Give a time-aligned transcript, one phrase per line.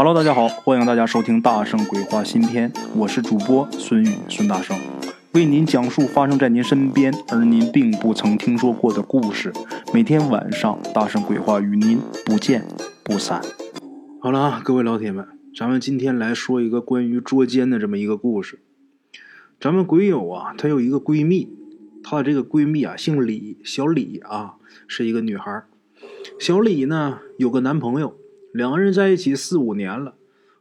[0.00, 4.78] Hello，大家好，欢迎大家收听《大圣鬼话》新篇，我是主播孙宇，孙大圣
[5.32, 9.52] 为您讲述发生在您身边而您并不曾听说过的故事。
[9.92, 12.64] 每天晚上，《大圣鬼话》与您不见
[13.02, 13.42] 不散。
[14.20, 18.60] 好了啊，各位老铁们，咱们今天来说一个关于捉奸的这么一个故事。
[19.58, 21.48] 咱们鬼友啊，她有一个闺蜜，
[22.04, 24.54] 她的这个闺蜜啊姓李，小李啊
[24.86, 25.64] 是一个女孩。
[26.38, 28.14] 小李呢有个男朋友。
[28.52, 30.14] 两个人在一起四五年了，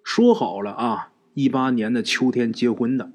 [0.04, 3.12] 说好了啊，一八年的秋天结婚的。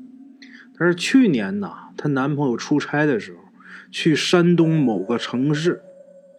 [0.78, 3.38] 但是去年呢，她男朋友出差的时候，
[3.90, 5.82] 去山东某个城市，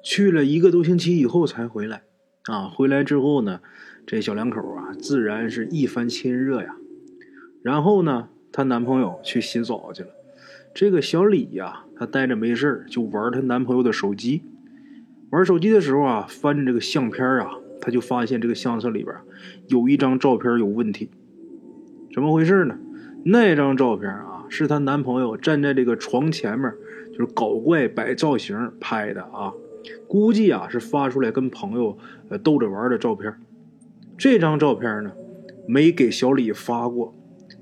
[0.04, 2.04] 去了一个多星期以后才回来。
[2.46, 3.62] 啊，回来之后呢，
[4.06, 6.76] 这小两口啊，自然是一番亲热呀。
[7.62, 10.10] 然后呢，她男朋友去洗澡去了。
[10.74, 14.42] 这个小李呀，她待着没事就玩她男朋友的手机。
[15.30, 17.52] 玩手机的时候啊，翻着这个相片啊。
[17.86, 19.14] 他就发现这个相册里边
[19.68, 21.10] 有一张照片有问题，
[22.14, 22.78] 怎么回事呢？
[23.26, 26.72] 那张照片啊，是她男朋友站在这个床前面，
[27.12, 29.52] 就是搞怪摆造型拍的啊。
[30.08, 31.98] 估计啊是发出来跟朋友
[32.30, 33.36] 呃逗着玩的照片。
[34.18, 35.12] 这张照片呢，
[35.68, 37.14] 没给小李发过。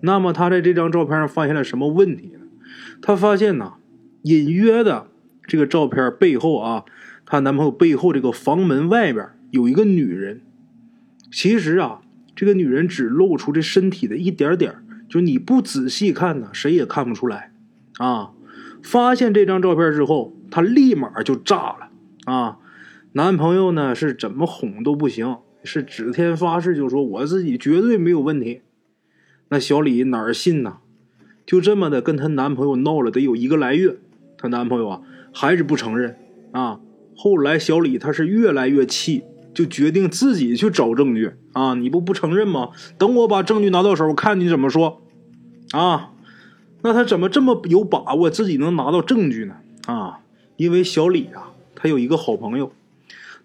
[0.01, 2.39] 那么他在这张照片上发现了什么问题呢？
[3.01, 3.73] 他发现呢，
[4.21, 5.07] 隐约的
[5.47, 6.85] 这个照片背后啊，
[7.25, 9.27] 她男朋友背后这个房门外边。
[9.51, 10.41] 有一个女人，
[11.31, 12.01] 其实啊，
[12.35, 14.75] 这个女人只露出这身体的一点点
[15.07, 17.51] 就你不仔细看呢，谁也看不出来。
[17.97, 18.31] 啊，
[18.81, 21.89] 发现这张照片之后，她立马就炸了。
[22.25, 22.59] 啊，
[23.11, 28.61] 男朋友呢是怎么哄都不行，是指天发誓就说我自己绝对没有问题。
[29.49, 30.77] 那小李哪儿信呢？
[31.45, 33.97] 就这么的跟她男朋友闹了得有一个来月，
[34.37, 35.01] 她男朋友啊
[35.33, 36.15] 还是不承认。
[36.53, 36.79] 啊，
[37.15, 39.23] 后来小李他是越来越气。
[39.53, 41.73] 就决定自己去找证据啊！
[41.73, 42.69] 你不不承认吗？
[42.97, 45.01] 等我把证据拿到手，看你怎么说
[45.71, 46.11] 啊！
[46.83, 49.55] 那他怎么这么有把握自己能拿到证据呢？
[49.85, 50.19] 啊！
[50.57, 52.71] 因为小李啊，他有一个好朋友，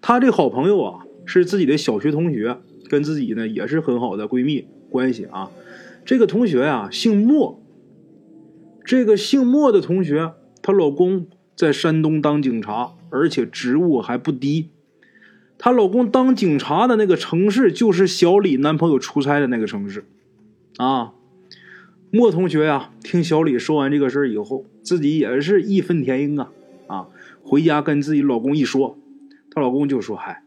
[0.01, 2.57] 他这好朋友啊是自己的小学同学，
[2.89, 5.51] 跟自己呢也是很好的闺蜜关系啊。
[6.05, 7.61] 这个同学呀姓莫，
[8.85, 14.69] 这个姓莫的同学，她老公在山东当警察，而且职务还不低。
[15.57, 20.05] 她老公当警察的那个城市，就是小李男朋友出差的那个城市，
[20.77, 21.13] 啊，
[22.11, 26.51] 莫同学呀，听小李说完这个事儿以后，自己也是义愤填膺啊，
[26.87, 27.07] 啊，
[27.41, 28.97] 回家跟自己老公一说，
[29.51, 30.43] 她老公就说：“嗨，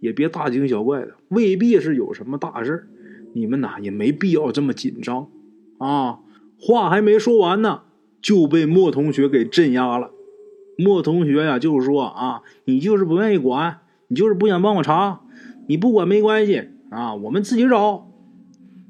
[0.00, 2.88] 也别大惊小怪的，未必是有什么大事
[3.32, 5.28] 你们呐也没必要这么紧张
[5.78, 6.20] 啊。”
[6.64, 7.82] 话还没说完呢，
[8.20, 10.12] 就被莫同学给镇压了。
[10.78, 13.80] 莫同学呀，就是说啊，你就是不愿意管。
[14.12, 15.20] 你就是不想帮我查，
[15.66, 18.10] 你不管没关系啊，我们自己找。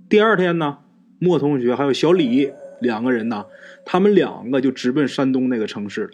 [0.08, 0.78] 第二天呢，
[1.20, 2.50] 莫同学还有小李
[2.80, 3.44] 两个人呢，
[3.84, 6.10] 他们两个就直奔山东那个城市了。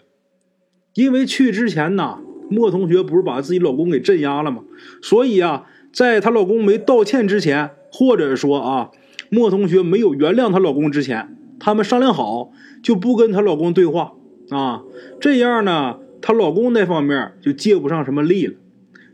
[0.93, 2.19] 因为去之前呢，
[2.51, 4.61] 莫同学不是把自己老公给镇压了吗？
[5.01, 8.91] 所以啊，在她老公没道歉之前，或者说啊，
[9.31, 12.51] 莫同学没有原谅她老公之前，他们商量好
[12.83, 14.13] 就不跟她老公对话
[14.51, 14.83] 啊，
[15.19, 18.53] 这样呢，她老公那方面就借不上什么力了。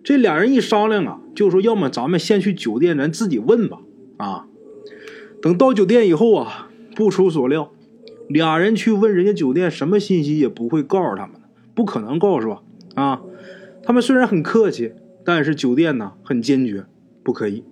[0.06, 3.80] 这俩人一商量啊，就说要么咱们先去酒店，咱自己问吧。
[4.18, 4.46] 啊，
[5.42, 7.72] 等到酒店以后啊，不出所料，
[8.30, 11.42] 俩人去问人家酒店，什么信息也不会告诉他们，
[11.74, 12.62] 不可能告诉吧？
[12.94, 13.22] 啊，
[13.82, 14.94] 他们虽然很客气，
[15.24, 16.86] 但是酒店呢很坚决，
[17.24, 17.64] 不可以。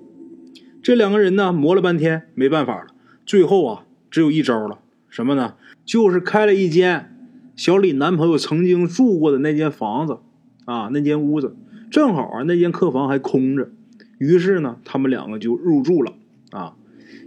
[0.82, 2.88] 这两个人呢磨了半天，没办法了，
[3.28, 5.54] 最后啊只有一招了，什么呢？
[5.86, 7.16] 就是开了一间
[7.56, 10.18] 小李男朋友曾经住过的那间房子，
[10.66, 11.56] 啊，那间屋子。
[11.94, 13.70] 正好啊，那间客房还空着，
[14.18, 16.14] 于是呢，他们两个就入住了
[16.50, 16.76] 啊。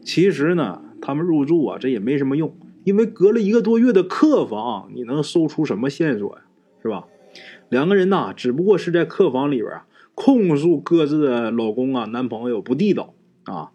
[0.05, 6.43] 其实呢，他们入住啊，这也没什么用，因为隔了一个多月的客房，你能搜出什么线索呀？
[6.83, 7.07] 是吧？
[7.69, 13.71] 两个人呐，只不过是在客房里边啊，控诉各自的老公啊、男朋友不地道啊。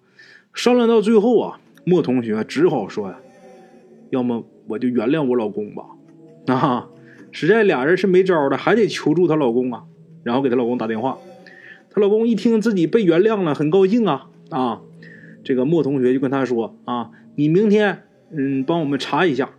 [0.54, 3.18] 商量到最后啊，莫同学只好说呀
[4.12, 5.86] ：“要么我就原谅我老公吧。”
[6.54, 6.90] 啊，
[7.32, 9.86] 实在俩人是没招的，还得求助她老公啊。
[10.24, 11.18] 然后给她老公打电话，
[11.90, 14.82] 她老公一听自己被原谅了，很高兴啊啊！
[15.44, 19.52] 这个莫同学就跟她说啊，你明天嗯帮我们查一下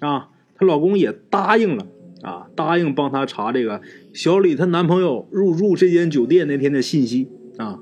[0.00, 0.28] 啊。
[0.56, 1.86] 她老公也答应了
[2.22, 3.80] 啊，答应帮她查这个
[4.12, 7.80] 小李她男朋友入住这间酒店那天的信息啊。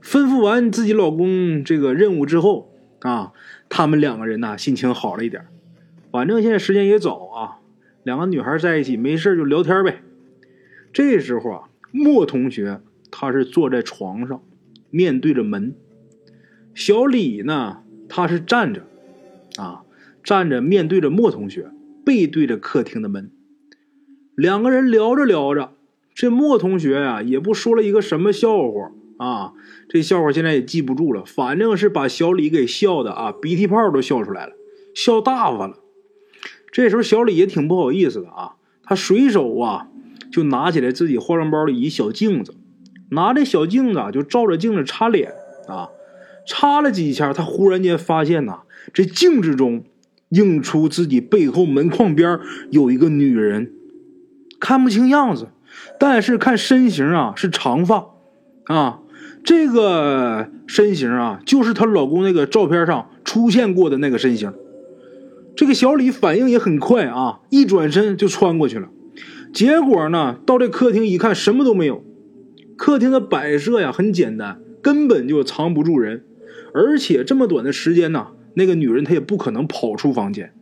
[0.00, 3.32] 吩咐完自己老公这个任务之后啊，
[3.68, 5.44] 他们两个人呢心情好了一点，
[6.10, 7.58] 反正现在时间也早啊，
[8.04, 10.02] 两个女孩在一起没事就聊天呗。
[10.92, 12.80] 这时候啊，莫同学
[13.10, 14.42] 他是坐在床上，
[14.90, 15.74] 面对着门，
[16.74, 18.86] 小李呢，他是站着，
[19.56, 19.82] 啊，
[20.22, 21.70] 站着面对着莫同学，
[22.04, 23.30] 背对着客厅的门。
[24.34, 25.72] 两个人聊着聊着，
[26.14, 29.52] 这莫同学呀，也不说了一个什么笑话啊，
[29.88, 34.54] 这笑话现在也记不住了，反正是把小李给笑的啊，鼻涕泡都笑出来了，
[34.94, 35.78] 笑大发了。
[36.70, 39.88] 这时候小李也挺不好意思的啊，他随手啊
[40.38, 42.54] 就拿起来自己化妆包里一小镜子，
[43.10, 45.32] 拿着小镜子就照着镜子擦脸
[45.66, 45.88] 啊，
[46.46, 48.60] 擦了几下，他忽然间发现呐，
[48.92, 49.82] 这镜子中
[50.28, 52.38] 映出自己背后门框边
[52.70, 53.72] 有一个女人。
[54.60, 55.48] 看不清样子，
[55.98, 58.06] 但是看身形啊是长发，
[58.66, 59.00] 啊，
[59.42, 64.54] 这个身形啊就是她老公那个照片上出现过的那个身形。
[65.56, 68.88] 这个小李反应也很快啊，一转身就穿过去了。
[69.52, 72.04] 结果呢，到这客厅一看，什么都没有。
[72.76, 76.24] 客厅的摆设呀很简单，根本就藏不住人。
[76.74, 80.52] 而且这么短的时间呢，那个女人她也不可能跑出房间。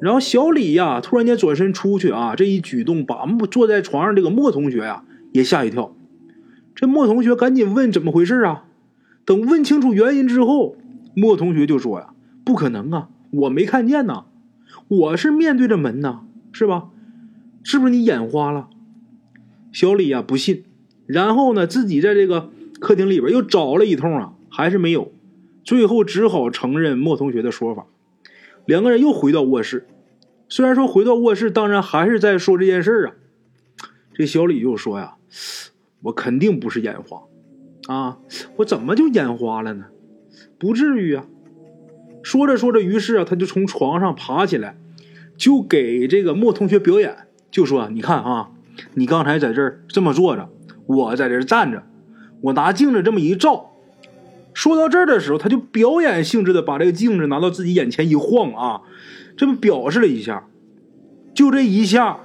[0.00, 5.94] 然后小李呀，突然间转身出去啊，这一举动把坐在床上这个莫同学呀也吓一跳。
[6.74, 8.64] 这莫同学赶紧问怎么回事啊？
[9.24, 10.76] 等问清楚原因之后，
[11.14, 14.24] 莫同学就说呀：“不可能啊，我没看见呐，
[14.88, 16.20] 我是面对着门呐，
[16.52, 16.88] 是吧？
[17.64, 18.68] 是不是你眼花了？”
[19.72, 20.62] 小李呀不信，
[21.06, 25.10] 然后呢自己在这个客厅里边又找了一通啊，还是没有，
[25.64, 27.86] 最后只好承认莫同学的说法。
[28.66, 29.88] 两个人又回到卧室，
[30.48, 33.14] 虽然说回到卧室，当然还是在说这件事啊。
[34.14, 35.16] 这小李就说呀
[36.02, 37.24] ：“我肯定不是眼花，
[37.92, 38.18] 啊，
[38.58, 39.86] 我怎么就眼花了呢？
[40.58, 41.26] 不至于啊。”
[42.22, 44.78] 说着说着，于是啊，他就从床上爬起来，
[45.36, 48.50] 就给这个莫同学表演，就说：“你看啊，
[48.94, 50.48] 你刚才在这儿这么坐着，
[50.86, 51.84] 我在这儿站着，
[52.40, 53.70] 我拿镜子这么一照。”
[54.52, 58.82] 说到这儿的时候，他就表演性质的把这个镜子拿到自己眼前一晃啊，
[59.36, 60.48] 这么表示了一下。
[61.32, 62.18] 就这一下，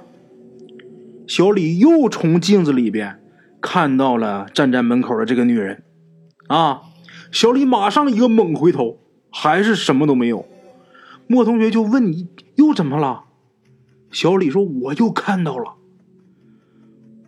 [1.28, 3.20] 小李又从镜子里边
[3.60, 5.84] 看到了站在门口的这个女人
[6.48, 6.82] 啊。
[7.30, 8.98] 小李马上一个猛回头，
[9.30, 10.44] 还是什么都没有。
[11.28, 12.26] 莫同学就问你
[12.56, 13.26] 又怎么了？
[14.10, 15.76] 小李说我又看到了。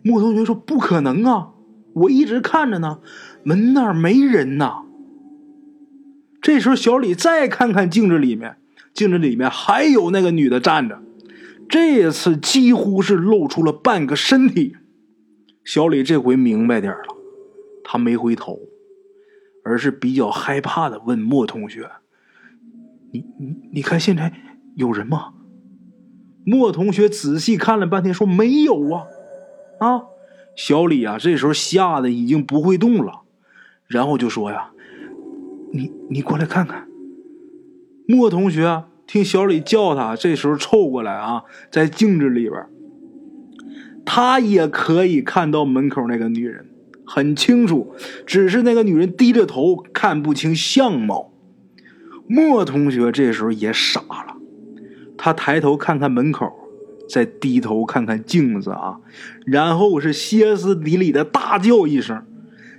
[0.03, 1.53] 莫同学说不可能啊，
[1.93, 2.99] 我一直看着呢，
[3.43, 4.83] 门那儿没人呐。
[6.41, 8.57] 这时候，小李再看看镜子里面，
[8.93, 11.01] 镜子里面还有那个女的站着，
[11.69, 14.75] 这次几乎是露出了半个身体。
[15.63, 17.15] 小李这回明白点了，
[17.85, 18.59] 他没回头，
[19.63, 21.89] 而是比较害怕的问莫同学
[23.13, 24.33] ：“你你你看现在
[24.75, 25.35] 有人吗？”
[26.45, 29.03] 莫同学仔细看了半天，说：“没有啊，
[29.79, 30.01] 啊！”
[30.55, 33.21] 小李啊，这时候吓得已经不会动了，
[33.87, 34.69] 然后就说：“呀。”
[35.75, 36.87] 你你过来看看，
[38.07, 42.67] 莫同学听小李叫他，这时候凑过来啊，在镜子里边，
[44.05, 46.67] 他也可以看到门口那个女人
[47.03, 47.95] 很清楚，
[48.27, 51.33] 只是那个女人低着头，看不清相貌。
[52.27, 54.32] 莫同学这时候也傻了，
[55.23, 56.51] 他抬头看看门口，
[57.07, 58.99] 再低头看看镜子啊，
[59.45, 62.25] 然后是歇斯底里的大叫一声。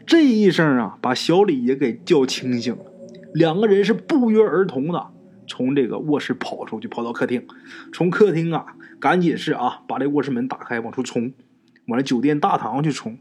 [0.04, 2.84] 这一声啊，把小李也给叫清醒了。
[3.32, 5.06] 两个人是不约而同的
[5.46, 7.46] 从这个卧室跑出去，跑到客厅。
[7.94, 8.66] 从客厅啊，
[9.00, 11.32] 赶紧是啊，把这卧室门打开，往出冲，
[11.86, 13.16] 往这酒店大堂去冲。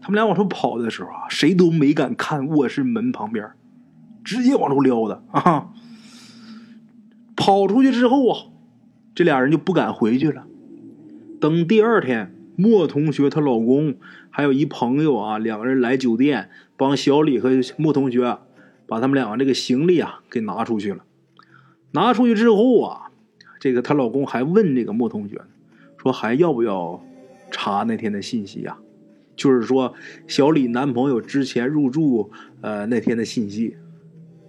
[0.00, 3.48] 他们俩往出跑的时候啊，谁都没敢看卧室门旁边，
[4.24, 5.68] 直接往出撩的啊。
[7.38, 8.38] 跑出去之后啊，
[9.14, 10.44] 这俩人就不敢回去了。
[11.40, 12.34] 等第二天。
[12.60, 13.94] 莫同学她老公
[14.30, 18.36] 还有一朋友啊，两个人来酒店帮小李和莫同学
[18.88, 21.04] 把他们两个这个行李啊给拿出去了。
[21.92, 23.12] 拿出去之后啊，
[23.60, 25.40] 这个她老公还问这个莫同学，
[25.98, 27.00] 说还要不要
[27.52, 28.76] 查那天的信息呀？
[29.36, 29.94] 就是说
[30.26, 33.76] 小李男朋友之前入住呃那天的信息。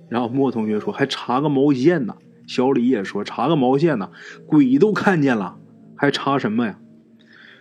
[0.07, 2.15] 然后莫同学说还查个毛线呢？
[2.49, 4.09] 小李也说查个毛线呢？
[4.47, 5.59] 鬼都看见了，
[5.95, 6.79] 还查什么呀？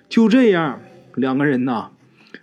[0.09, 0.81] 就这样，
[1.15, 1.91] 两个人呢，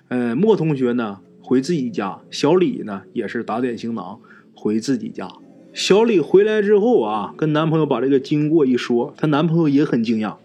[0.10, 4.20] 呃，莫同学呢回自己家，小李呢也是打点行囊
[4.54, 5.28] 回自己家。
[5.74, 10.36] 小李回来之后啊，跟男朋友把这个经过一说，她男朋友也很惊讶，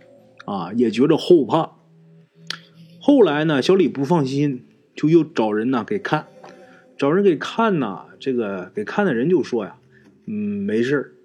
[0.47, 1.73] 啊，也觉着后怕。
[2.99, 4.65] 后来呢，小李不放心，
[4.95, 6.25] 就又找人呢给看，
[6.97, 9.77] 找人给看呢，这个给看的人就说呀，
[10.27, 10.33] 嗯，
[10.65, 11.20] 没事啊，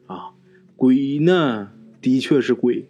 [0.76, 2.90] 鬼呢的确是鬼。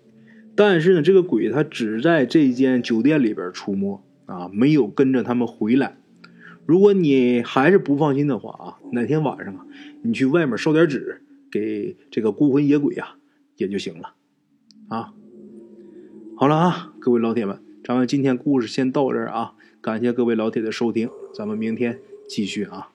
[0.55, 5.97] 但是呢，这个鬼他只在这间酒店里边出没啊，没有跟着他们回来。
[6.65, 9.67] 如果你还是不放心的话啊，哪天晚上啊，
[10.01, 13.17] 你去外面烧点纸给这个孤魂野鬼啊
[13.57, 14.13] 也就行了
[14.87, 15.13] 啊。
[16.37, 22.94] 好了啊，各位老铁们，咱们今天故事先到这儿啊，感谢各位老铁的收听，咱们明天继续啊。